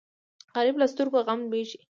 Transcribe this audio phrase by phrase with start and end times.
[0.55, 1.79] غریب له سترګو غم لوېږي